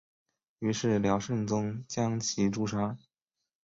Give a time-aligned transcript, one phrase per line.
[0.57, 2.97] 于是辽圣宗将其诛杀。